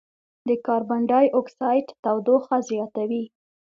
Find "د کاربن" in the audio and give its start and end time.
0.47-1.01